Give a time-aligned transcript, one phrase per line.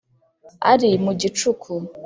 [0.71, 1.73] ari mu gicuku